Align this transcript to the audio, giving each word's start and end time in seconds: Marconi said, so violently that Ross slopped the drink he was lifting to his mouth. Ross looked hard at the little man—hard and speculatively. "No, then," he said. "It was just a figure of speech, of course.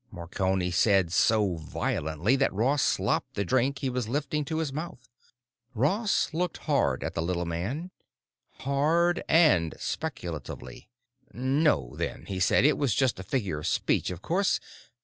Marconi 0.09 0.71
said, 0.71 1.13
so 1.13 1.57
violently 1.57 2.35
that 2.35 2.51
Ross 2.51 2.81
slopped 2.81 3.35
the 3.35 3.45
drink 3.45 3.77
he 3.77 3.89
was 3.91 4.09
lifting 4.09 4.43
to 4.45 4.57
his 4.57 4.73
mouth. 4.73 5.07
Ross 5.75 6.33
looked 6.33 6.57
hard 6.65 7.03
at 7.03 7.13
the 7.13 7.21
little 7.21 7.45
man—hard 7.45 9.23
and 9.29 9.75
speculatively. 9.77 10.89
"No, 11.33 11.95
then," 11.97 12.25
he 12.25 12.39
said. 12.39 12.65
"It 12.65 12.79
was 12.79 12.95
just 12.95 13.19
a 13.19 13.23
figure 13.23 13.59
of 13.59 13.67
speech, 13.67 14.09
of 14.09 14.23
course. 14.23 14.59